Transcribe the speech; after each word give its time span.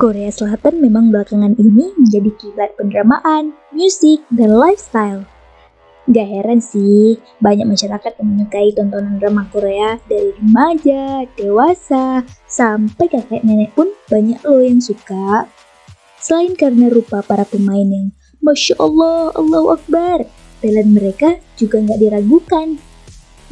Korea 0.00 0.32
Selatan 0.32 0.80
memang 0.80 1.12
belakangan 1.12 1.60
ini 1.60 1.92
menjadi 2.00 2.32
kiblat 2.40 2.72
pendramaan, 2.80 3.52
musik, 3.76 4.24
dan 4.32 4.56
lifestyle. 4.56 5.28
Gak 6.08 6.24
heran 6.24 6.64
sih, 6.64 7.20
banyak 7.44 7.68
masyarakat 7.68 8.16
yang 8.16 8.28
menyukai 8.32 8.72
tontonan 8.72 9.20
drama 9.20 9.44
Korea 9.52 10.00
dari 10.08 10.32
remaja, 10.40 11.28
dewasa, 11.36 12.24
sampai 12.48 13.12
kakek 13.12 13.44
nenek 13.44 13.76
pun 13.76 13.92
banyak 14.08 14.40
loh 14.40 14.64
yang 14.64 14.80
suka. 14.80 15.44
Selain 16.16 16.56
karena 16.56 16.88
rupa 16.88 17.20
para 17.20 17.44
pemain 17.44 17.84
yang 17.84 18.16
Masya 18.40 18.80
Allah, 18.80 19.36
Allahu 19.36 19.76
Akbar, 19.76 20.24
talent 20.64 20.90
mereka 20.96 21.36
juga 21.60 21.76
nggak 21.76 22.00
diragukan. 22.00 22.80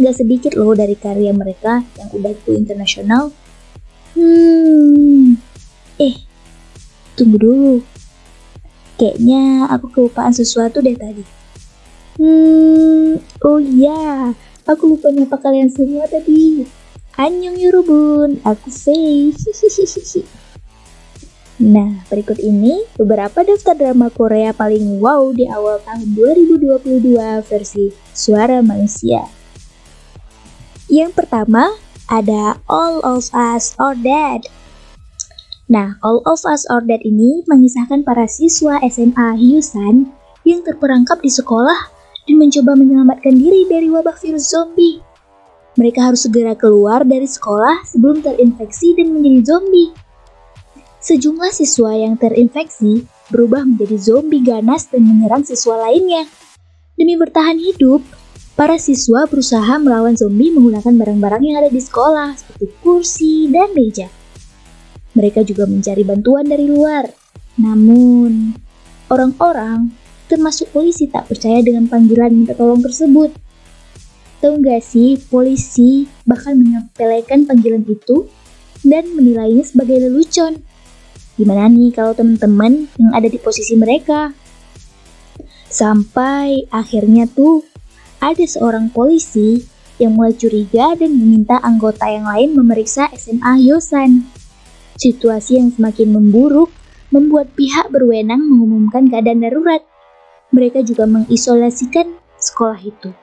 Gak 0.01 0.17
sedikit 0.17 0.57
loh 0.57 0.73
dari 0.73 0.97
karya 0.97 1.37
mereka 1.37 1.85
yang 2.01 2.09
udah 2.17 2.33
go 2.41 2.57
internasional. 2.57 3.37
Hmm, 4.17 4.58
tunggu 7.19 7.39
dulu. 7.43 7.75
Kayaknya 8.95 9.67
aku 9.67 9.91
kelupaan 9.91 10.31
sesuatu 10.31 10.79
deh 10.79 10.95
tadi. 10.95 11.27
Hmm, 12.19 13.19
oh 13.43 13.59
iya, 13.59 14.35
aku 14.67 14.95
lupa 14.95 15.11
nyapa 15.11 15.39
kalian 15.39 15.71
semua 15.71 16.07
tadi. 16.07 16.67
Annyeong 17.19 17.59
Yorobun, 17.59 18.39
aku 18.47 18.71
Faye. 18.71 19.35
Nah, 21.59 22.07
berikut 22.07 22.39
ini 22.39 22.87
beberapa 22.95 23.43
daftar 23.43 23.75
drama 23.75 24.07
Korea 24.15 24.55
paling 24.55 25.03
wow 25.03 25.35
di 25.35 25.51
awal 25.51 25.83
tahun 25.83 26.15
2022 26.15 27.19
versi 27.51 27.91
Suara 28.15 28.63
Manusia. 28.63 29.27
Yang 30.87 31.19
pertama, 31.19 31.75
ada 32.07 32.63
All 32.71 33.03
of 33.03 33.27
Us 33.35 33.75
or 33.83 33.99
Dead. 33.99 34.47
Nah, 35.69 36.01
All 36.01 36.25
of 36.25 36.49
Us 36.49 36.65
or 36.73 36.81
Dead 36.81 37.05
ini 37.05 37.45
mengisahkan 37.45 38.01
para 38.01 38.25
siswa 38.25 38.81
SMA 38.89 39.37
Hyusan 39.37 40.09
yang 40.49 40.65
terperangkap 40.65 41.21
di 41.21 41.29
sekolah 41.29 41.93
dan 42.25 42.41
mencoba 42.41 42.73
menyelamatkan 42.73 43.37
diri 43.37 43.69
dari 43.69 43.93
wabah 43.93 44.17
virus 44.17 44.49
zombie. 44.49 45.05
Mereka 45.77 46.09
harus 46.09 46.25
segera 46.25 46.57
keluar 46.57 47.05
dari 47.05 47.29
sekolah 47.29 47.85
sebelum 47.85 48.25
terinfeksi 48.25 48.97
dan 48.97 49.13
menjadi 49.13 49.45
zombie. 49.45 49.93
Sejumlah 51.05 51.53
siswa 51.53 51.93
yang 51.93 52.17
terinfeksi 52.17 53.05
berubah 53.29 53.69
menjadi 53.69 53.97
zombie 54.01 54.41
ganas 54.41 54.89
dan 54.89 55.05
menyerang 55.05 55.45
siswa 55.45 55.85
lainnya. 55.85 56.25
Demi 56.97 57.15
bertahan 57.15 57.61
hidup, 57.61 58.01
para 58.57 58.81
siswa 58.81 59.29
berusaha 59.29 59.77
melawan 59.79 60.17
zombie 60.17 60.49
menggunakan 60.51 60.97
barang-barang 60.97 61.43
yang 61.45 61.57
ada 61.61 61.71
di 61.71 61.79
sekolah, 61.79 62.35
seperti 62.35 62.67
kursi 62.81 63.53
dan 63.53 63.71
meja. 63.77 64.09
Mereka 65.19 65.43
juga 65.43 65.67
mencari 65.67 66.07
bantuan 66.07 66.47
dari 66.47 66.71
luar. 66.71 67.11
Namun, 67.59 68.55
orang-orang 69.11 69.91
termasuk 70.31 70.71
polisi 70.71 71.11
tak 71.11 71.27
percaya 71.27 71.59
dengan 71.59 71.91
panggilan 71.91 72.31
minta 72.31 72.55
tolong 72.55 72.79
tersebut. 72.79 73.35
Tahu 74.39 74.63
gak 74.63 74.87
sih, 74.87 75.19
polisi 75.27 76.07
bahkan 76.23 76.55
menyepelekan 76.55 77.51
panggilan 77.51 77.83
itu 77.91 78.31
dan 78.87 79.11
menilainya 79.11 79.67
sebagai 79.67 80.07
lelucon. 80.07 80.63
Gimana 81.35 81.67
nih 81.67 81.91
kalau 81.91 82.15
teman-teman 82.15 82.87
yang 82.95 83.11
ada 83.11 83.27
di 83.27 83.43
posisi 83.43 83.75
mereka? 83.75 84.31
Sampai 85.67 86.71
akhirnya 86.71 87.27
tuh 87.27 87.67
ada 88.23 88.43
seorang 88.43 88.91
polisi 88.95 89.63
yang 89.99 90.15
mulai 90.15 90.35
curiga 90.35 90.95
dan 90.95 91.15
meminta 91.19 91.59
anggota 91.63 92.07
yang 92.07 92.27
lain 92.27 92.55
memeriksa 92.55 93.11
SMA 93.15 93.67
Yosan. 93.67 94.27
Situasi 94.99 95.63
yang 95.63 95.71
semakin 95.71 96.11
memburuk 96.11 96.75
membuat 97.15 97.55
pihak 97.55 97.87
berwenang 97.95 98.43
mengumumkan 98.43 99.07
keadaan 99.07 99.47
darurat 99.47 99.79
mereka 100.51 100.83
juga 100.83 101.07
mengisolasikan 101.07 102.19
sekolah 102.43 102.83
itu. 102.83 103.15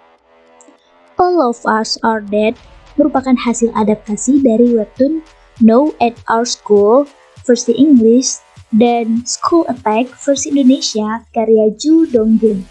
All 1.19 1.43
of 1.43 1.59
Us 1.67 1.99
Are 1.99 2.23
Dead 2.23 2.55
merupakan 2.95 3.35
hasil 3.35 3.75
adaptasi 3.75 4.39
dari 4.39 4.71
webtoon 4.71 5.19
No 5.59 5.91
at 5.99 6.15
Our 6.31 6.47
School 6.47 7.11
versi 7.43 7.75
Inggris 7.75 8.39
dan 8.71 9.27
School 9.27 9.67
Attack 9.67 10.15
versi 10.15 10.55
Indonesia 10.55 11.27
karya 11.35 11.75
Ju 11.75 12.07
Donggun. 12.07 12.63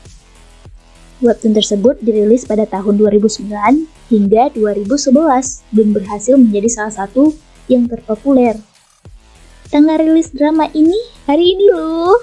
Webtoon 1.20 1.52
tersebut 1.52 2.00
dirilis 2.00 2.48
pada 2.48 2.64
tahun 2.64 3.00
2009 3.00 3.48
hingga 4.12 4.52
2011 4.52 5.12
dan 5.72 5.88
berhasil 5.92 6.34
menjadi 6.40 6.68
salah 6.72 6.94
satu 7.04 7.32
yang 7.68 7.88
terpopuler 7.88 8.60
Tanggal 9.72 9.96
rilis 9.96 10.28
drama 10.28 10.68
ini 10.76 10.96
hari 11.24 11.56
ini 11.56 11.72
loh. 11.72 12.20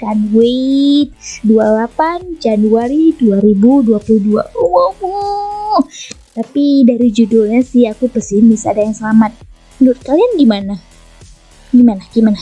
Kan 0.00 0.32
wait. 0.32 1.12
28 1.44 2.40
Januari 2.40 3.12
2022. 3.20 4.40
Wow. 4.56 4.96
wow. 5.04 5.84
Tapi 6.32 6.88
dari 6.88 7.12
judulnya 7.12 7.60
sih 7.60 7.84
aku 7.84 8.08
pesimis 8.08 8.64
ada 8.64 8.80
yang 8.80 8.96
selamat. 8.96 9.36
Menurut 9.76 10.00
kalian 10.00 10.32
gimana? 10.40 10.74
Gimana? 11.68 12.02
Gimana? 12.16 12.40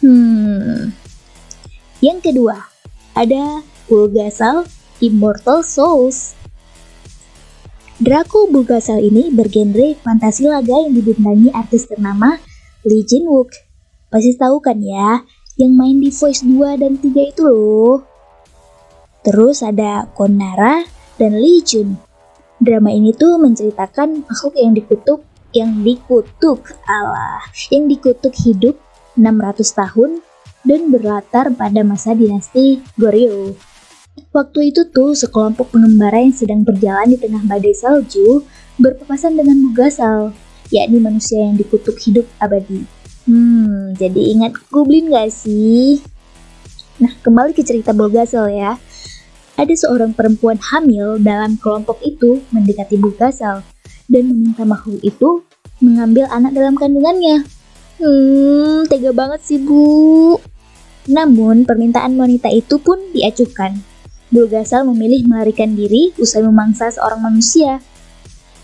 Hmm. 0.00 0.96
Yang 2.00 2.18
kedua, 2.32 2.56
ada 3.12 3.60
Bulgasal 3.84 4.64
Immortal 5.04 5.60
Souls. 5.60 6.32
Draco 8.00 8.48
Bulgasal 8.48 9.00
ini 9.04 9.28
bergenre 9.28 9.96
fantasi 10.00 10.48
laga 10.48 10.72
yang 10.72 10.96
dibintangi 10.96 11.52
artis 11.52 11.86
ternama 11.88 12.36
Lee 12.84 13.04
Jin 13.04 13.24
Wook. 13.24 13.50
Pasti 14.12 14.36
tahu 14.36 14.60
kan 14.60 14.78
ya, 14.78 15.24
yang 15.56 15.72
main 15.72 15.96
di 15.98 16.12
Voice 16.12 16.44
2 16.44 16.76
dan 16.76 17.00
3 17.00 17.32
itu 17.32 17.42
loh. 17.42 18.04
Terus 19.24 19.64
ada 19.64 20.04
Konara 20.12 20.84
dan 21.16 21.40
Lee 21.40 21.64
Jun. 21.64 21.96
Drama 22.60 22.92
ini 22.92 23.16
tuh 23.16 23.40
menceritakan 23.40 24.28
makhluk 24.28 24.54
yang 24.60 24.76
dikutuk 24.76 25.20
yang 25.54 25.86
dikutuk 25.86 26.74
Allah, 26.84 27.40
yang 27.70 27.86
dikutuk 27.86 28.34
hidup 28.42 28.76
600 29.14 29.62
tahun 29.62 30.10
dan 30.66 30.90
berlatar 30.90 31.54
pada 31.54 31.80
masa 31.86 32.12
dinasti 32.12 32.82
Goryeo. 32.98 33.54
Waktu 34.34 34.74
itu 34.74 34.90
tuh 34.90 35.14
sekelompok 35.14 35.74
pengembara 35.74 36.18
yang 36.18 36.34
sedang 36.34 36.66
berjalan 36.66 37.14
di 37.14 37.18
tengah 37.18 37.42
badai 37.46 37.74
salju 37.74 38.42
berpapasan 38.82 39.38
dengan 39.38 39.62
Mugasal, 39.62 40.34
yakni 40.72 41.00
manusia 41.00 41.42
yang 41.42 41.56
dikutuk 41.58 41.96
hidup 42.00 42.24
abadi. 42.40 42.84
Hmm, 43.24 43.96
jadi 43.96 44.36
ingat 44.36 44.52
Goblin 44.68 45.08
gak 45.08 45.32
sih? 45.32 46.00
Nah, 47.00 47.12
kembali 47.24 47.56
ke 47.56 47.64
cerita 47.64 47.96
Bulgasel 47.96 48.52
ya. 48.52 48.76
Ada 49.54 49.74
seorang 49.86 50.12
perempuan 50.12 50.60
hamil 50.60 51.16
dalam 51.22 51.56
kelompok 51.56 52.02
itu 52.04 52.44
mendekati 52.52 53.00
Bulgasel 53.00 53.64
dan 54.10 54.22
meminta 54.28 54.66
makhluk 54.68 55.00
itu 55.00 55.46
mengambil 55.80 56.28
anak 56.28 56.52
dalam 56.52 56.76
kandungannya. 56.76 57.48
Hmm, 57.96 58.84
tega 58.90 59.14
banget 59.16 59.40
sih 59.46 59.58
bu. 59.62 60.36
Namun, 61.08 61.64
permintaan 61.64 62.16
wanita 62.16 62.52
itu 62.52 62.76
pun 62.80 63.00
diacuhkan. 63.16 63.80
Bulgasal 64.28 64.84
memilih 64.84 65.24
melarikan 65.30 65.78
diri 65.78 66.10
usai 66.18 66.42
memangsa 66.42 66.90
seorang 66.90 67.22
manusia 67.22 67.78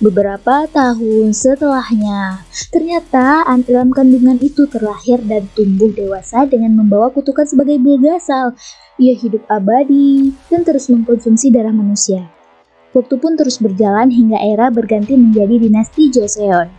Beberapa 0.00 0.65
tahun 0.65 1.37
setelahnya, 1.37 2.49
ternyata 2.72 3.44
anak 3.44 3.69
dalam 3.69 3.93
kandungan 3.93 4.41
itu 4.41 4.65
terlahir 4.65 5.21
dan 5.28 5.44
tumbuh 5.53 5.93
dewasa 5.93 6.49
dengan 6.49 6.72
membawa 6.72 7.12
kutukan 7.12 7.44
sebagai 7.44 7.77
bulgasal. 7.77 8.56
Ia 8.97 9.12
hidup 9.12 9.44
abadi 9.53 10.33
dan 10.49 10.65
terus 10.65 10.88
mengkonsumsi 10.88 11.53
darah 11.53 11.77
manusia. 11.77 12.33
Waktu 12.97 13.21
pun 13.21 13.37
terus 13.37 13.61
berjalan 13.61 14.09
hingga 14.09 14.41
era 14.41 14.72
berganti 14.72 15.21
menjadi 15.21 15.69
dinasti 15.69 16.09
Joseon. 16.09 16.72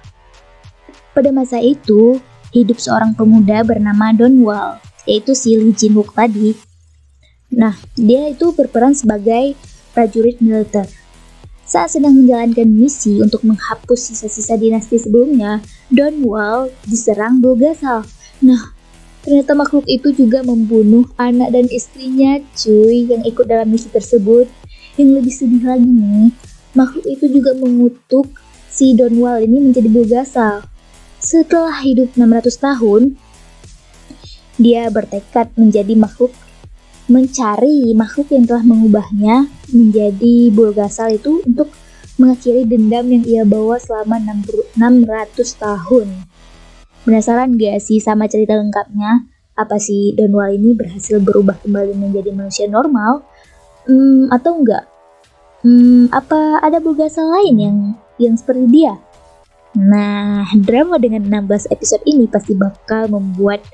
Pada 1.13 1.29
masa 1.29 1.61
itu, 1.61 2.17
hidup 2.57 2.81
seorang 2.81 3.13
pemuda 3.13 3.61
bernama 3.61 4.17
Don 4.17 4.33
Wall, 4.41 4.81
yaitu 5.05 5.37
si 5.37 5.53
Lee 5.61 5.77
Jin 5.77 5.93
Wook 5.93 6.17
tadi. 6.17 6.57
Nah, 7.53 7.77
dia 7.93 8.33
itu 8.33 8.49
berperan 8.49 8.97
sebagai 8.97 9.53
prajurit 9.93 10.41
militer 10.41 10.89
saat 11.71 11.95
sedang 11.95 12.19
menjalankan 12.19 12.67
misi 12.67 13.23
untuk 13.23 13.47
menghapus 13.47 14.11
sisa-sisa 14.11 14.59
dinasti 14.59 14.99
sebelumnya, 14.99 15.63
Don 15.87 16.19
Wall 16.27 16.67
diserang 16.83 17.39
Bulgasal. 17.39 18.03
Nah, 18.43 18.75
ternyata 19.23 19.55
makhluk 19.55 19.87
itu 19.87 20.11
juga 20.11 20.43
membunuh 20.43 21.07
anak 21.15 21.55
dan 21.55 21.71
istrinya 21.71 22.43
cuy 22.59 23.07
yang 23.07 23.23
ikut 23.23 23.47
dalam 23.47 23.71
misi 23.71 23.87
tersebut. 23.87 24.51
Yang 24.99 25.09
lebih 25.23 25.31
sedih 25.31 25.63
lagi 25.63 25.87
nih, 25.87 26.35
makhluk 26.75 27.07
itu 27.07 27.31
juga 27.31 27.55
mengutuk 27.55 28.27
si 28.67 28.91
Don 28.91 29.15
Wall 29.23 29.47
ini 29.47 29.71
menjadi 29.71 29.87
Bulgasal. 29.87 30.67
Setelah 31.23 31.79
hidup 31.87 32.11
600 32.19 32.51
tahun, 32.51 33.15
dia 34.59 34.91
bertekad 34.91 35.55
menjadi 35.55 35.95
makhluk 35.95 36.35
mencari 37.11 37.91
makhluk 37.91 38.31
yang 38.31 38.47
telah 38.47 38.63
mengubahnya 38.63 39.51
menjadi 39.75 40.47
Bulgasal 40.55 41.19
itu 41.19 41.43
untuk 41.43 41.67
mengakhiri 42.15 42.63
dendam 42.63 43.11
yang 43.11 43.23
ia 43.27 43.43
bawa 43.43 43.75
selama 43.75 44.17
600 44.17 45.35
tahun. 45.59 46.07
Penasaran 47.03 47.57
gak 47.59 47.83
sih 47.83 47.99
sama 47.99 48.31
cerita 48.31 48.55
lengkapnya? 48.55 49.27
Apa 49.59 49.75
sih 49.81 50.15
Donwell 50.15 50.55
ini 50.55 50.71
berhasil 50.71 51.19
berubah 51.19 51.59
kembali 51.59 51.97
menjadi 51.97 52.31
manusia 52.31 52.65
normal? 52.71 53.27
Hmm, 53.83 54.31
atau 54.31 54.61
enggak? 54.61 54.85
Hmm, 55.65 56.07
apa 56.09 56.61
ada 56.63 56.81
bulgasa 56.81 57.21
lain 57.21 57.55
yang 57.57 57.77
yang 58.17 58.33
seperti 58.37 58.65
dia? 58.69 58.97
Nah, 59.77 60.45
drama 60.61 60.99
dengan 61.01 61.25
16 61.25 61.73
episode 61.73 62.03
ini 62.05 62.29
pasti 62.29 62.53
bakal 62.53 63.09
membuat 63.09 63.65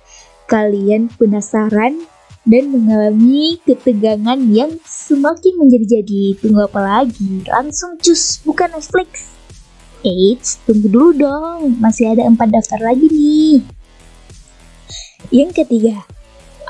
kalian 0.48 1.12
penasaran 1.20 2.00
dan 2.48 2.72
mengalami 2.72 3.60
ketegangan 3.68 4.40
yang 4.48 4.80
semakin 4.88 5.54
menjadi-jadi. 5.60 6.40
Tunggu 6.40 6.64
apa 6.64 6.80
lagi? 6.80 7.44
Langsung 7.44 8.00
cus, 8.00 8.40
bukan 8.48 8.72
Netflix. 8.72 9.36
Eits, 10.08 10.64
tunggu 10.64 10.88
dulu 10.88 11.12
dong. 11.12 11.76
Masih 11.84 12.16
ada 12.16 12.24
empat 12.24 12.56
daftar 12.56 12.80
lagi 12.80 13.12
nih. 13.12 13.60
Yang 15.28 15.64
ketiga, 15.64 16.08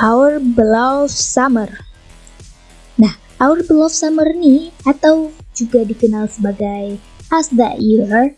Our 0.02 0.42
Beloved 0.42 1.14
Summer. 1.14 1.70
Nah, 2.98 3.14
Our 3.38 3.62
Beloved 3.62 3.94
Summer 3.94 4.26
nih, 4.34 4.74
atau 4.82 5.30
juga 5.54 5.86
dikenal 5.86 6.26
sebagai 6.26 6.98
As 7.30 7.54
That 7.54 7.78
Year, 7.78 8.34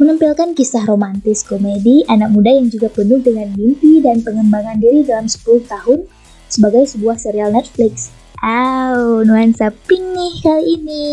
menampilkan 0.00 0.56
kisah 0.56 0.88
romantis 0.88 1.44
komedi 1.44 2.00
anak 2.08 2.32
muda 2.32 2.48
yang 2.48 2.72
juga 2.72 2.88
penuh 2.88 3.20
dengan 3.20 3.52
mimpi 3.52 4.00
dan 4.00 4.24
pengembangan 4.24 4.80
diri 4.80 5.04
dalam 5.04 5.28
10 5.28 5.68
tahun 5.68 6.08
sebagai 6.52 6.84
sebuah 6.84 7.16
serial 7.16 7.56
Netflix. 7.56 8.12
Wow, 8.44 9.24
nuansa 9.24 9.72
pink 9.88 10.04
nih 10.12 10.34
kali 10.44 10.64
ini. 10.76 11.06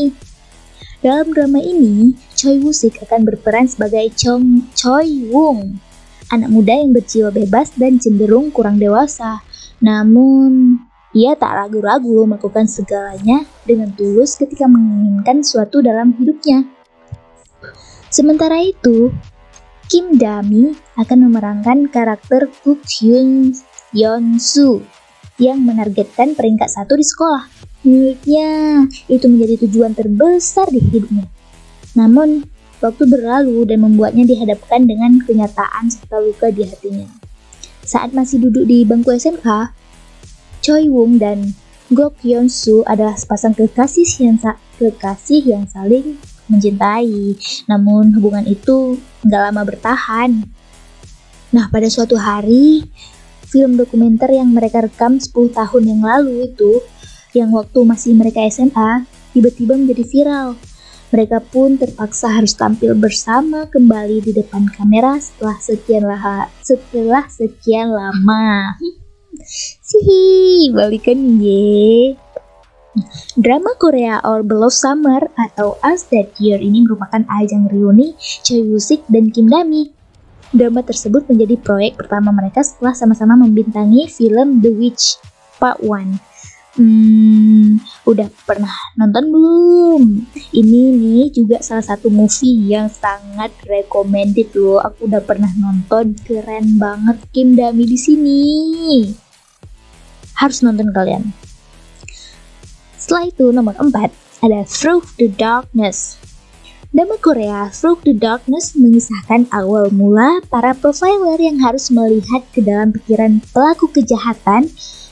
Dalam 1.00 1.32
drama 1.32 1.64
ini, 1.64 2.12
Choi 2.36 2.60
Woo 2.60 2.76
Sik 2.76 3.00
akan 3.08 3.24
berperan 3.24 3.72
sebagai 3.72 4.12
Chong 4.20 4.68
Choi 4.76 5.32
Wung, 5.32 5.80
anak 6.28 6.52
muda 6.52 6.76
yang 6.76 6.92
berjiwa 6.92 7.32
bebas 7.32 7.72
dan 7.80 8.04
cenderung 8.04 8.52
kurang 8.52 8.76
dewasa. 8.84 9.40
Namun, 9.80 10.76
ia 11.16 11.40
tak 11.40 11.56
ragu-ragu 11.56 12.28
melakukan 12.28 12.68
segalanya 12.68 13.48
dengan 13.64 13.96
tulus 13.96 14.36
ketika 14.36 14.68
menginginkan 14.68 15.40
suatu 15.40 15.80
dalam 15.80 16.12
hidupnya. 16.20 16.68
Sementara 18.12 18.60
itu, 18.60 19.14
Kim 19.88 20.20
Dami 20.20 20.76
akan 21.00 21.32
memerankan 21.32 21.88
karakter 21.88 22.52
Kook 22.66 22.84
Hyun 23.00 23.56
Yeon 23.96 24.36
Soo 24.36 24.99
yang 25.40 25.64
menargetkan 25.64 26.36
peringkat 26.36 26.70
satu 26.70 27.00
di 27.00 27.06
sekolah. 27.08 27.48
Menurutnya, 27.88 28.84
itu 29.08 29.26
menjadi 29.32 29.56
tujuan 29.66 29.96
terbesar 29.96 30.68
di 30.68 30.84
hidupnya. 30.84 31.26
Namun, 31.96 32.44
waktu 32.84 33.04
berlalu 33.08 33.64
dan 33.68 33.88
membuatnya 33.88 34.28
dihadapkan 34.28 34.84
dengan 34.84 35.24
kenyataan 35.24 35.88
serta 35.88 36.20
luka 36.20 36.52
di 36.52 36.68
hatinya. 36.68 37.08
Saat 37.88 38.12
masih 38.12 38.44
duduk 38.44 38.68
di 38.68 38.84
bangku 38.84 39.16
SMK, 39.16 39.74
Choi 40.60 40.92
Wung 40.92 41.18
dan 41.18 41.56
Gok 41.90 42.22
Yeon 42.22 42.52
Soo 42.52 42.86
adalah 42.86 43.18
sepasang 43.18 43.58
kekasih 43.58 44.06
yang, 44.22 44.38
kekasih 44.78 45.42
yang 45.42 45.66
saling 45.66 46.20
mencintai. 46.46 47.40
Namun 47.66 48.14
hubungan 48.14 48.46
itu 48.46 49.00
nggak 49.26 49.42
lama 49.50 49.62
bertahan. 49.66 50.32
Nah, 51.50 51.66
pada 51.74 51.90
suatu 51.90 52.14
hari, 52.14 52.86
film 53.50 53.76
dokumenter 53.76 54.30
yang 54.30 54.54
mereka 54.54 54.86
rekam 54.86 55.18
10 55.18 55.34
tahun 55.58 55.84
yang 55.84 56.02
lalu 56.06 56.54
itu 56.54 56.86
yang 57.34 57.50
waktu 57.54 57.82
masih 57.86 58.14
mereka 58.14 58.46
SMA 58.50 59.06
tiba-tiba 59.34 59.78
menjadi 59.78 60.06
viral. 60.06 60.50
Mereka 61.10 61.42
pun 61.50 61.74
terpaksa 61.74 62.30
harus 62.30 62.54
tampil 62.54 62.94
bersama 62.94 63.66
kembali 63.66 64.22
di 64.22 64.32
depan 64.38 64.70
kamera 64.70 65.18
setelah 65.18 65.58
sekian 65.58 66.06
lah 66.06 66.46
setelah 66.62 67.26
sekian 67.26 67.90
lama. 67.90 68.78
Sihi, 69.90 70.70
balikan 70.70 71.42
ye. 71.42 72.14
Drama 73.38 73.74
Korea 73.78 74.22
Our 74.22 74.46
Beloved 74.46 74.76
Summer 74.76 75.22
atau 75.38 75.82
Us 75.82 76.10
That 76.14 76.38
Year 76.38 76.62
ini 76.62 76.86
merupakan 76.86 77.26
ajang 77.26 77.70
reuni 77.70 78.14
Choi 78.46 78.66
Woo 78.66 78.82
Sik 78.82 79.06
dan 79.10 79.34
Kim 79.34 79.50
Dami. 79.50 79.99
Drama 80.50 80.82
tersebut 80.82 81.30
menjadi 81.30 81.56
proyek 81.62 82.02
pertama 82.02 82.34
mereka 82.34 82.66
setelah 82.66 82.98
sama-sama 82.98 83.38
membintangi 83.38 84.10
film 84.10 84.64
The 84.66 84.72
Witch 84.74 85.22
Part 85.62 85.82
1 85.86 86.30
Hmm, 86.80 87.82
udah 88.08 88.32
pernah 88.48 88.72
nonton 88.96 89.34
belum? 89.34 90.02
Ini 90.54 90.82
nih 90.96 91.28
juga 91.34 91.60
salah 91.60 91.84
satu 91.84 92.08
movie 92.08 92.72
yang 92.72 92.88
sangat 92.88 93.52
recommended 93.68 94.54
loh. 94.56 94.80
Aku 94.80 95.12
udah 95.12 95.20
pernah 95.20 95.52
nonton, 95.60 96.16
keren 96.24 96.80
banget 96.80 97.20
Kim 97.36 97.60
Dami 97.60 97.84
di 97.84 97.98
sini. 98.00 98.44
Harus 100.40 100.64
nonton 100.64 100.94
kalian. 100.96 101.36
Setelah 102.96 103.28
itu 103.28 103.52
nomor 103.52 103.76
4 103.76 104.46
ada 104.46 104.64
Through 104.64 105.04
the 105.20 105.28
Darkness. 105.28 106.16
Drama 106.90 107.22
Korea 107.22 107.70
Through 107.70 108.02
the 108.02 108.18
Darkness 108.18 108.74
mengisahkan 108.74 109.46
awal 109.54 109.94
mula 109.94 110.42
para 110.50 110.74
profiler 110.74 111.38
yang 111.38 111.62
harus 111.62 111.94
melihat 111.94 112.42
ke 112.50 112.66
dalam 112.66 112.90
pikiran 112.90 113.46
pelaku 113.54 113.94
kejahatan 113.94 114.66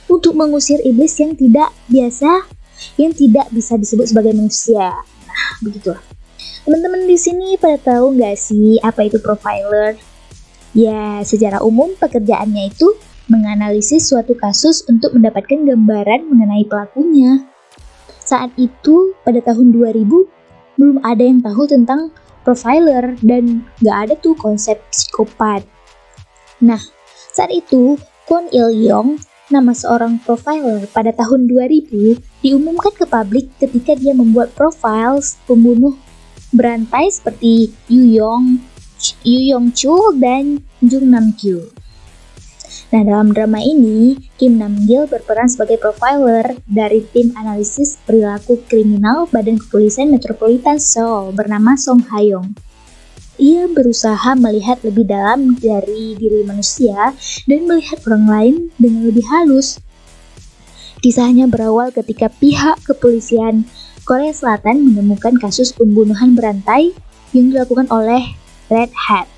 untuk 0.10 0.34
mengusir 0.34 0.82
iblis 0.82 1.14
yang 1.22 1.38
tidak 1.38 1.70
biasa, 1.86 2.50
yang 2.98 3.14
tidak 3.14 3.46
bisa 3.54 3.78
disebut 3.78 4.10
sebagai 4.10 4.34
manusia. 4.34 4.90
Nah, 5.30 5.50
begitulah. 5.62 6.02
Teman-teman 6.66 7.06
di 7.06 7.14
sini 7.14 7.62
pada 7.62 7.78
tahu 7.78 8.18
nggak 8.18 8.34
sih 8.42 8.82
apa 8.82 9.06
itu 9.06 9.22
profiler? 9.22 10.02
Ya, 10.74 11.22
secara 11.22 11.62
umum 11.62 11.94
pekerjaannya 11.94 12.74
itu 12.74 12.90
menganalisis 13.30 14.10
suatu 14.10 14.34
kasus 14.34 14.82
untuk 14.90 15.14
mendapatkan 15.14 15.62
gambaran 15.62 16.26
mengenai 16.26 16.66
pelakunya. 16.66 17.46
Saat 18.26 18.58
itu, 18.58 19.14
pada 19.22 19.46
tahun 19.46 19.78
2000, 19.78 20.37
belum 20.78 21.02
ada 21.02 21.26
yang 21.26 21.42
tahu 21.42 21.66
tentang 21.66 22.14
profiler 22.46 23.18
dan 23.26 23.66
nggak 23.84 23.98
ada 24.08 24.14
tuh 24.18 24.38
konsep 24.40 24.80
psikopat. 24.94 25.66
Nah, 26.64 26.80
saat 27.36 27.52
itu, 27.52 28.00
Kwon 28.24 28.48
Il 28.56 28.88
Yong 28.88 29.20
nama 29.48 29.72
seorang 29.72 30.20
profiler 30.24 30.88
pada 30.92 31.12
tahun 31.16 31.48
2000 31.48 32.44
diumumkan 32.44 32.92
ke 32.96 33.06
publik 33.08 33.48
ketika 33.60 33.96
dia 33.96 34.12
membuat 34.12 34.52
profil 34.52 35.24
pembunuh 35.48 35.96
berantai 36.52 37.08
seperti 37.12 37.72
Yu 37.88 38.04
Yong, 38.20 38.60
Yu 39.24 39.40
Yong 39.56 39.72
Chul 39.72 40.20
dan 40.20 40.64
Jung 40.84 41.08
Nam 41.12 41.36
Kyu. 41.36 41.68
Nah, 42.88 43.04
dalam 43.04 43.36
drama 43.36 43.60
ini, 43.60 44.16
Kim 44.40 44.56
Nam 44.60 44.88
Gil 44.88 45.12
berperan 45.12 45.52
sebagai 45.52 45.76
profiler 45.76 46.56
dari 46.64 47.04
tim 47.12 47.36
analisis 47.36 48.00
perilaku 48.08 48.64
kriminal 48.68 49.28
Badan 49.28 49.60
Kepolisian 49.60 50.08
Metropolitan 50.08 50.80
Seoul 50.80 51.36
bernama 51.36 51.76
Song 51.76 52.04
Hayong. 52.08 52.56
Ia 53.38 53.70
berusaha 53.70 54.34
melihat 54.34 54.82
lebih 54.82 55.06
dalam 55.06 55.54
dari 55.62 56.18
diri 56.18 56.42
manusia 56.42 57.14
dan 57.46 57.60
melihat 57.70 58.02
orang 58.10 58.26
lain 58.26 58.56
dengan 58.82 59.06
lebih 59.06 59.28
halus. 59.30 59.78
Kisahnya 61.06 61.46
berawal 61.46 61.94
ketika 61.94 62.34
pihak 62.34 62.82
kepolisian 62.82 63.70
Korea 64.08 64.34
Selatan 64.34 64.90
menemukan 64.90 65.38
kasus 65.38 65.70
pembunuhan 65.70 66.34
berantai 66.34 66.98
yang 67.36 67.54
dilakukan 67.54 67.86
oleh 67.94 68.34
Red 68.74 68.90
Hat. 68.96 69.37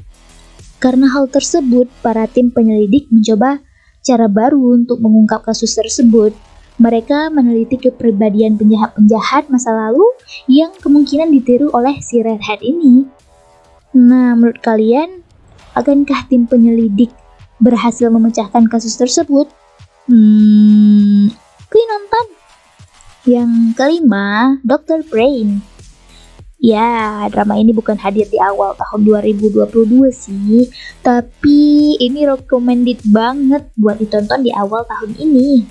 Karena 0.80 1.12
hal 1.12 1.28
tersebut, 1.28 1.92
para 2.00 2.24
tim 2.32 2.56
penyelidik 2.56 3.12
mencoba 3.12 3.60
cara 4.00 4.32
baru 4.32 4.80
untuk 4.80 5.04
mengungkap 5.04 5.44
kasus 5.44 5.76
tersebut. 5.76 6.32
Mereka 6.80 7.28
meneliti 7.36 7.76
kepribadian 7.76 8.56
penjahat-penjahat 8.56 9.52
masa 9.52 9.76
lalu 9.76 10.08
yang 10.48 10.72
kemungkinan 10.80 11.28
ditiru 11.28 11.68
oleh 11.76 12.00
si 12.00 12.24
Red 12.24 12.40
Hat 12.40 12.64
ini. 12.64 13.04
Nah, 13.92 14.40
menurut 14.40 14.64
kalian, 14.64 15.20
akankah 15.76 16.32
tim 16.32 16.48
penyelidik 16.48 17.12
berhasil 17.60 18.08
memecahkan 18.08 18.72
kasus 18.72 18.96
tersebut? 18.96 19.52
Hmm, 20.08 21.28
kalian 21.68 21.90
nonton. 21.92 22.26
Yang 23.28 23.52
kelima, 23.76 24.56
Dr. 24.64 25.04
Brain. 25.04 25.60
Ya, 26.60 27.24
drama 27.32 27.56
ini 27.56 27.72
bukan 27.72 27.96
hadir 27.96 28.28
di 28.28 28.36
awal 28.36 28.76
tahun 28.76 29.08
2022 29.08 30.12
sih, 30.12 30.68
tapi 31.00 31.96
ini 31.96 32.28
recommended 32.28 33.00
banget 33.08 33.64
buat 33.80 33.96
ditonton 33.96 34.44
di 34.44 34.52
awal 34.52 34.84
tahun 34.84 35.16
ini. 35.24 35.64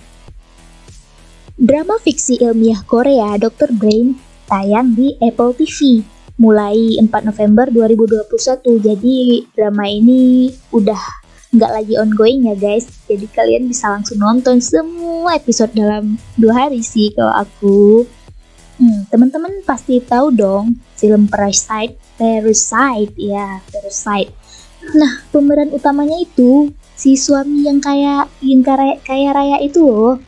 Drama 1.60 2.00
fiksi 2.00 2.40
ilmiah 2.40 2.80
Korea 2.88 3.36
Dr. 3.36 3.68
Brain 3.76 4.16
tayang 4.48 4.96
di 4.96 5.12
Apple 5.20 5.52
TV 5.60 6.00
mulai 6.40 6.96
4 7.04 7.10
November 7.20 7.68
2021. 7.68 8.80
Jadi 8.80 9.44
drama 9.52 9.84
ini 9.92 10.48
udah 10.72 11.02
nggak 11.52 11.72
lagi 11.74 11.94
ongoing 12.00 12.48
ya 12.48 12.56
guys. 12.56 12.88
Jadi 13.04 13.28
kalian 13.28 13.68
bisa 13.68 13.92
langsung 13.92 14.24
nonton 14.24 14.62
semua 14.64 15.36
episode 15.36 15.74
dalam 15.76 16.16
dua 16.40 16.64
hari 16.64 16.80
sih 16.80 17.12
kalau 17.12 17.34
aku. 17.44 18.08
Hmm, 18.78 19.10
teman-teman 19.10 19.66
pasti 19.66 19.98
tahu 19.98 20.30
dong 20.30 20.78
film 20.94 21.26
Parasite, 21.26 21.98
Parasite 22.14 23.10
ya, 23.18 23.58
Parasite. 23.74 24.30
Nah, 24.94 25.26
pemeran 25.34 25.74
utamanya 25.74 26.14
itu 26.14 26.70
si 26.94 27.18
suami 27.18 27.66
yang 27.66 27.82
kaya 27.82 28.30
yang 28.38 28.62
kaya, 28.62 29.02
kaya 29.02 29.34
raya 29.34 29.58
itu 29.58 29.82
loh. 29.82 30.22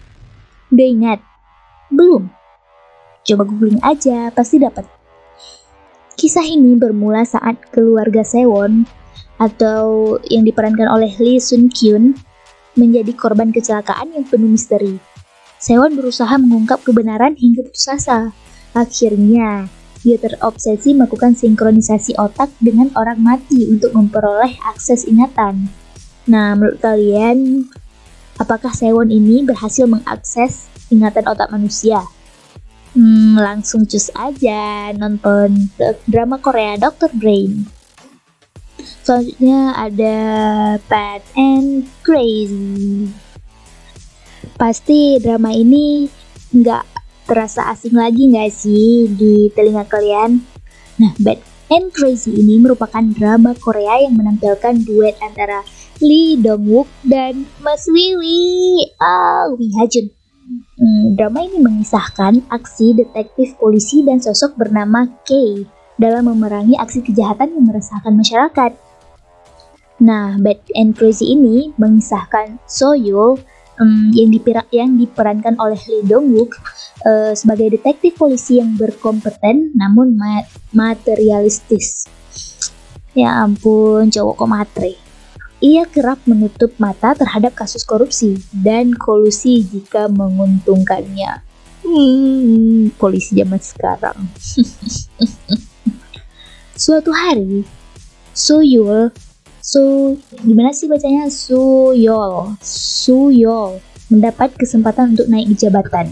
Udah 0.74 0.86
ingat? 0.90 1.22
Belum? 1.94 2.26
Coba 3.22 3.46
googling 3.46 3.78
aja, 3.86 4.34
pasti 4.34 4.58
dapat. 4.58 4.82
Kisah 6.18 6.42
ini 6.42 6.74
bermula 6.74 7.22
saat 7.22 7.54
keluarga 7.70 8.26
Sewon 8.26 8.82
atau 9.38 10.18
yang 10.26 10.42
diperankan 10.42 10.90
oleh 10.90 11.14
Lee 11.22 11.38
Sun 11.38 11.70
Kyun 11.70 12.18
menjadi 12.74 13.14
korban 13.14 13.54
kecelakaan 13.54 14.10
yang 14.10 14.26
penuh 14.26 14.50
misteri. 14.50 14.98
Sewon 15.60 15.92
berusaha 15.92 16.40
mengungkap 16.40 16.80
kebenaran 16.80 17.36
hingga 17.36 17.68
putus 17.68 17.84
asa. 17.92 18.32
Akhirnya, 18.72 19.68
dia 20.00 20.16
terobsesi 20.16 20.96
melakukan 20.96 21.36
sinkronisasi 21.36 22.16
otak 22.16 22.48
dengan 22.64 22.88
orang 22.96 23.20
mati 23.20 23.68
untuk 23.68 23.92
memperoleh 23.92 24.56
akses 24.72 25.04
ingatan. 25.04 25.68
Nah, 26.24 26.56
menurut 26.56 26.80
kalian, 26.80 27.68
apakah 28.40 28.72
Sewon 28.72 29.12
ini 29.12 29.44
berhasil 29.44 29.84
mengakses 29.84 30.72
ingatan 30.88 31.28
otak 31.28 31.52
manusia? 31.52 32.00
Hmm, 32.96 33.36
langsung 33.36 33.84
cus 33.84 34.08
aja 34.16 34.90
nonton 34.96 35.68
drama 36.08 36.40
Korea 36.40 36.80
Dr. 36.80 37.12
Brain. 37.12 37.68
Selanjutnya 39.04 39.76
ada 39.76 40.16
Bad 40.88 41.20
and 41.36 41.84
Crazy. 42.00 43.29
Pasti 44.60 45.16
drama 45.24 45.56
ini 45.56 46.04
nggak 46.52 46.84
terasa 47.24 47.72
asing 47.72 47.96
lagi 47.96 48.28
nggak 48.28 48.52
sih 48.52 49.08
di 49.08 49.48
telinga 49.56 49.88
kalian? 49.88 50.36
Nah, 51.00 51.16
Bad 51.16 51.40
and 51.72 51.88
Crazy 51.96 52.36
ini 52.36 52.60
merupakan 52.60 53.00
drama 53.00 53.56
Korea 53.56 54.04
yang 54.04 54.20
menampilkan 54.20 54.84
duet 54.84 55.16
antara 55.24 55.64
Lee 56.04 56.36
Dong 56.36 56.68
Wook 56.68 56.92
dan 57.08 57.48
Mas 57.64 57.88
Wiwi 57.88 58.84
Ah, 59.00 59.48
Wi 59.48 59.72
Hajun. 59.80 60.12
Hmm, 60.76 61.16
drama 61.16 61.40
ini 61.40 61.56
mengisahkan 61.56 62.52
aksi 62.52 63.00
detektif 63.00 63.56
polisi 63.56 64.04
dan 64.04 64.20
sosok 64.20 64.60
bernama 64.60 65.08
K 65.24 65.56
dalam 65.96 66.28
memerangi 66.28 66.76
aksi 66.76 67.00
kejahatan 67.00 67.56
yang 67.56 67.64
meresahkan 67.64 68.12
masyarakat. 68.12 68.76
Nah, 70.04 70.36
Bad 70.36 70.60
and 70.76 70.92
Crazy 70.92 71.32
ini 71.32 71.72
mengisahkan 71.80 72.60
Soyul 72.68 73.40
um, 73.80 74.12
yang, 74.12 74.30
dipira 74.30 74.62
yang 74.70 74.94
diperankan 75.00 75.56
oleh 75.56 75.80
Lee 75.88 76.04
Dong 76.06 76.30
Wook 76.36 76.52
uh, 77.08 77.32
sebagai 77.32 77.80
detektif 77.80 78.20
polisi 78.20 78.60
yang 78.60 78.76
berkompeten 78.76 79.72
namun 79.74 80.14
ma 80.14 80.44
materialistis. 80.70 82.06
Ya 83.16 83.42
ampun, 83.42 84.06
cowok 84.12 84.34
kok 84.38 84.50
matre. 84.50 84.94
Ia 85.60 85.84
kerap 85.84 86.24
menutup 86.24 86.72
mata 86.80 87.12
terhadap 87.12 87.52
kasus 87.52 87.84
korupsi 87.84 88.38
dan 88.54 88.94
kolusi 88.96 89.66
jika 89.66 90.08
menguntungkannya. 90.08 91.44
Hmm, 91.84 92.94
polisi 92.96 93.36
zaman 93.36 93.60
sekarang. 93.60 94.16
Suatu 96.80 97.12
hari, 97.12 97.68
Soyul, 98.32 99.12
So, 99.70 100.18
gimana 100.42 100.74
sih 100.74 100.90
bacanya? 100.90 101.30
Suyol, 101.30 102.58
Suyol 102.58 103.78
mendapat 104.10 104.50
kesempatan 104.58 105.14
untuk 105.14 105.30
naik 105.30 105.46
di 105.46 105.54
jabatan. 105.62 106.10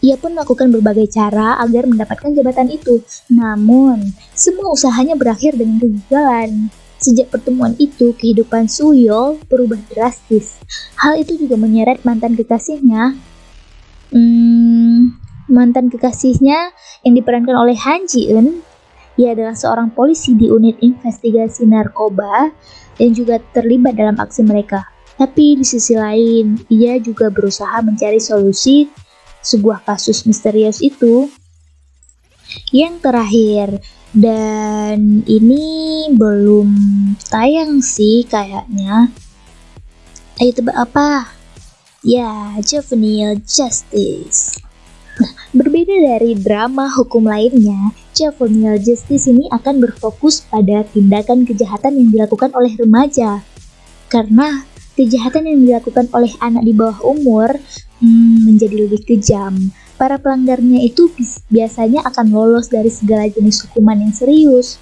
Ia 0.00 0.16
pun 0.16 0.32
melakukan 0.32 0.72
berbagai 0.72 1.04
cara 1.12 1.60
agar 1.60 1.84
mendapatkan 1.84 2.32
jabatan 2.32 2.72
itu. 2.72 3.04
Namun, 3.28 4.08
semua 4.32 4.72
usahanya 4.72 5.20
berakhir 5.20 5.52
dengan 5.60 5.84
kegagalan. 5.84 6.72
Sejak 6.96 7.28
pertemuan 7.28 7.76
itu, 7.76 8.16
kehidupan 8.16 8.72
Suyol 8.72 9.36
berubah 9.52 9.76
drastis. 9.92 10.56
Hal 10.96 11.20
itu 11.20 11.36
juga 11.36 11.60
menyeret 11.60 12.08
mantan 12.08 12.40
kekasihnya. 12.40 13.20
Hmm, 14.16 15.12
mantan 15.52 15.92
kekasihnya 15.92 16.72
yang 17.04 17.12
diperankan 17.20 17.52
oleh 17.52 17.76
Han 17.76 18.08
Ji 18.08 18.32
Eun. 18.32 18.64
Ia 19.16 19.32
adalah 19.32 19.56
seorang 19.56 19.92
polisi 19.96 20.36
di 20.36 20.52
unit 20.52 20.76
investigasi 20.84 21.64
narkoba 21.64 22.52
dan 23.00 23.10
juga 23.16 23.40
terlibat 23.52 23.96
dalam 23.96 24.16
aksi 24.20 24.44
mereka. 24.44 24.84
Tapi 25.16 25.56
di 25.56 25.64
sisi 25.64 25.96
lain, 25.96 26.60
ia 26.68 27.00
juga 27.00 27.32
berusaha 27.32 27.80
mencari 27.80 28.20
solusi 28.20 28.92
sebuah 29.40 29.88
kasus 29.88 30.28
misterius 30.28 30.84
itu. 30.84 31.32
Yang 32.68 32.94
terakhir, 33.00 33.68
dan 34.16 35.24
ini 35.24 35.64
belum 36.12 36.72
tayang 37.28 37.80
sih 37.80 38.24
kayaknya. 38.28 39.08
Ayo 40.36 40.52
tebak 40.52 40.76
apa? 40.76 41.32
Ya, 42.04 42.56
Juvenile 42.60 43.40
Justice. 43.44 44.60
Nah, 45.16 45.32
berbeda 45.56 45.96
dari 45.96 46.36
drama 46.36 46.92
hukum 46.92 47.24
lainnya, 47.24 47.92
Juvenile 48.16 48.80
Justice 48.80 49.28
ini 49.28 49.44
akan 49.52 49.84
berfokus 49.84 50.48
pada 50.48 50.88
tindakan 50.88 51.44
kejahatan 51.44 52.00
yang 52.00 52.08
dilakukan 52.08 52.48
oleh 52.56 52.72
remaja. 52.80 53.44
Karena 54.08 54.64
kejahatan 54.96 55.44
yang 55.44 55.60
dilakukan 55.60 56.08
oleh 56.16 56.32
anak 56.40 56.64
di 56.64 56.72
bawah 56.72 56.96
umur 57.04 57.52
hmm, 58.00 58.48
menjadi 58.48 58.88
lebih 58.88 59.04
kejam. 59.04 59.52
Para 60.00 60.16
pelanggarnya 60.16 60.80
itu 60.80 61.12
biasanya 61.52 62.08
akan 62.08 62.32
lolos 62.32 62.72
dari 62.72 62.88
segala 62.88 63.28
jenis 63.28 63.68
hukuman 63.68 64.00
yang 64.00 64.12
serius. 64.16 64.80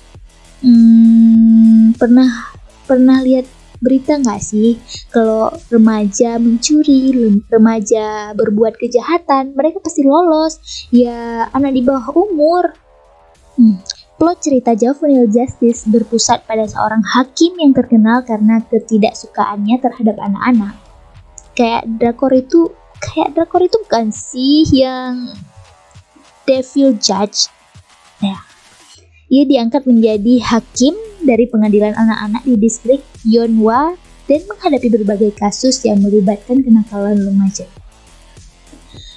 Hmm, 0.62 1.90
pernah 1.98 2.54
pernah 2.86 3.18
lihat 3.18 3.50
berita 3.82 4.16
nggak 4.16 4.40
sih 4.40 4.80
kalau 5.12 5.52
remaja 5.68 6.40
mencuri, 6.40 7.12
remaja 7.50 8.32
berbuat 8.32 8.78
kejahatan, 8.78 9.58
mereka 9.58 9.82
pasti 9.82 10.06
lolos. 10.06 10.86
Ya 10.94 11.50
anak 11.50 11.74
di 11.74 11.82
bawah 11.82 12.14
umur. 12.14 12.83
Hmm, 13.54 13.78
Plot 14.14 14.38
cerita 14.46 14.78
Juvenile 14.78 15.26
Justice 15.26 15.90
berpusat 15.90 16.46
pada 16.46 16.62
seorang 16.70 17.02
hakim 17.02 17.58
yang 17.58 17.74
terkenal 17.74 18.22
karena 18.22 18.62
ketidaksukaannya 18.62 19.82
terhadap 19.82 20.16
anak-anak. 20.22 20.74
Kayak 21.58 21.82
drakor 21.98 22.30
itu, 22.30 22.70
kayak 23.02 23.34
drakor 23.34 23.66
itu 23.66 23.74
bukan 23.82 24.14
sih 24.14 24.62
yang 24.70 25.34
Devil 26.46 26.94
Judge? 27.02 27.50
Ya, 28.22 28.38
ia 29.26 29.42
diangkat 29.42 29.82
menjadi 29.82 30.38
hakim 30.46 30.94
dari 31.26 31.50
pengadilan 31.50 31.98
anak-anak 31.98 32.46
di 32.46 32.54
distrik 32.54 33.02
Yeonhwa 33.26 33.98
dan 34.30 34.40
menghadapi 34.46 34.88
berbagai 34.94 35.34
kasus 35.34 35.82
yang 35.82 35.98
melibatkan 35.98 36.62
kenakalan 36.62 37.18
remaja. 37.18 37.66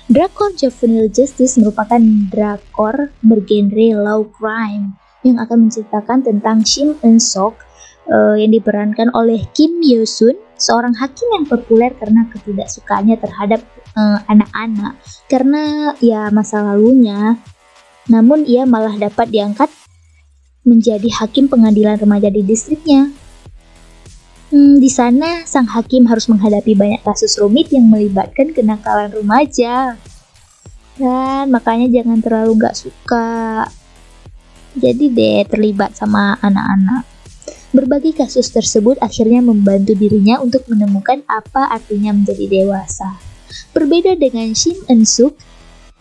Drakor 0.08 0.56
Juvenile 0.56 1.12
Justice 1.12 1.60
merupakan 1.60 2.00
drakor 2.32 3.12
bergenre 3.20 3.92
low 3.92 4.24
crime 4.32 4.96
yang 5.28 5.36
akan 5.36 5.68
menceritakan 5.68 6.24
tentang 6.24 6.64
Shin 6.64 6.96
Eun 7.04 7.20
Sok 7.20 7.60
uh, 8.08 8.40
yang 8.40 8.56
diperankan 8.56 9.12
oleh 9.12 9.44
Kim 9.52 9.84
Yo 9.84 10.08
Sun, 10.08 10.40
seorang 10.56 10.96
hakim 10.96 11.28
yang 11.36 11.44
populer 11.44 11.92
karena 12.00 12.24
ketidaksukaannya 12.32 13.20
terhadap 13.20 13.62
eh, 13.94 14.20
anak-anak 14.32 14.96
uh, 14.96 15.28
karena 15.28 15.92
ya 16.00 16.32
masa 16.32 16.64
lalunya. 16.64 17.36
Namun 18.08 18.48
ia 18.48 18.64
malah 18.64 18.96
dapat 18.96 19.28
diangkat 19.28 19.68
menjadi 20.64 21.12
hakim 21.20 21.52
pengadilan 21.52 22.00
remaja 22.00 22.32
di 22.32 22.48
distriknya. 22.48 23.12
Hmm, 24.48 24.80
di 24.80 24.88
sana, 24.88 25.44
sang 25.44 25.68
hakim 25.68 26.08
harus 26.08 26.32
menghadapi 26.32 26.72
banyak 26.72 27.04
kasus 27.04 27.36
rumit 27.36 27.68
yang 27.68 27.92
melibatkan 27.92 28.56
kenakalan 28.56 29.12
remaja. 29.12 30.00
Dan 30.96 31.52
makanya 31.52 31.92
jangan 31.92 32.24
terlalu 32.24 32.64
gak 32.64 32.80
suka. 32.80 33.68
Jadi 34.80 35.12
deh 35.12 35.44
terlibat 35.52 36.00
sama 36.00 36.40
anak-anak. 36.40 37.04
Berbagai 37.76 38.24
kasus 38.24 38.48
tersebut 38.48 38.96
akhirnya 39.04 39.44
membantu 39.44 39.92
dirinya 40.00 40.40
untuk 40.40 40.64
menemukan 40.72 41.28
apa 41.28 41.68
artinya 41.68 42.16
menjadi 42.16 42.48
dewasa. 42.48 43.20
Berbeda 43.76 44.16
dengan 44.16 44.56
Shin 44.56 44.80
Eun 44.88 45.04
Suk, 45.04 45.36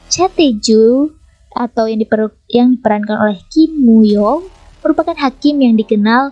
Cha 0.07 0.31
Tae-ju 0.31 1.11
atau 1.51 1.91
yang, 1.91 1.99
diper 1.99 2.31
yang 2.47 2.79
diperankan 2.79 3.17
oleh 3.19 3.39
Kim 3.51 3.75
Moo 3.83 4.07
Young 4.07 4.47
merupakan 4.87 5.19
hakim 5.19 5.59
yang 5.59 5.75
dikenal 5.75 6.31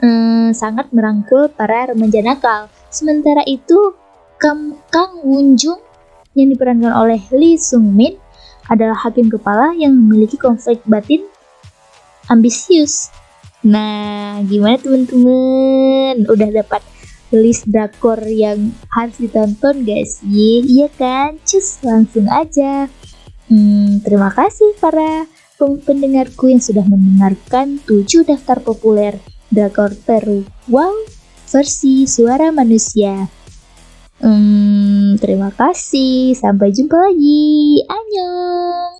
eh, 0.00 0.50
sangat 0.52 0.92
merangkul 0.92 1.50
para 1.52 1.90
remaja 1.90 2.20
nakal. 2.20 2.68
Sementara 2.90 3.42
itu, 3.46 3.94
Kam 4.40 4.80
Kang 4.88 5.20
Wunjung 5.22 5.80
yang 6.32 6.48
diperankan 6.52 6.94
oleh 6.96 7.20
Lee 7.34 7.60
Sung 7.60 7.92
Min 7.92 8.16
adalah 8.70 8.96
hakim 9.02 9.28
kepala 9.28 9.74
yang 9.74 9.92
memiliki 9.92 10.38
konflik 10.38 10.80
batin 10.86 11.26
ambisius. 12.30 13.10
Nah, 13.66 14.40
gimana 14.46 14.80
teman-teman? 14.80 16.24
Udah 16.24 16.48
dapat 16.48 16.80
list 17.34 17.68
drakor 17.68 18.22
yang 18.24 18.72
harus 18.94 19.18
ditonton 19.20 19.84
guys? 19.84 20.22
Iya 20.24 20.88
kan? 20.94 21.36
Cus, 21.44 21.82
langsung 21.84 22.30
aja. 22.30 22.88
Hmm, 23.50 24.00
terima 24.06 24.30
kasih 24.30 24.78
para 24.78 25.26
pendengarku 25.60 26.48
yang 26.48 26.62
sudah 26.62 26.86
mendengarkan 26.88 27.82
7 27.84 28.24
daftar 28.24 28.64
populer 28.64 29.20
drakor 29.50 29.92
terus 30.06 30.46
wow 30.70 30.94
versi 31.50 32.06
suara 32.06 32.54
manusia. 32.54 33.26
Hmm, 34.20 35.16
terima 35.18 35.50
kasih. 35.50 36.36
Sampai 36.38 36.70
jumpa 36.70 36.94
lagi. 36.94 37.82
Annyeong. 37.88 38.99